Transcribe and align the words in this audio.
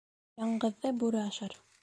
Яңғыҙҙы 0.43 0.93
бүре 1.05 1.23
ашар. 1.27 1.57